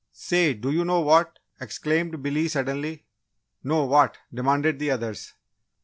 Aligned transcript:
"Say, 0.13 0.55
do 0.55 0.71
you 0.71 0.83
know 0.83 1.01
what?" 1.01 1.37
exclaimed 1.59 2.23
Billy, 2.23 2.47
suddenly. 2.47 3.05
"No, 3.63 3.85
what?" 3.85 4.17
demanded 4.33 4.79
the 4.79 4.89
others. 4.89 5.33